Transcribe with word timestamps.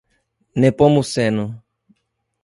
Nepomuceno 0.59 1.45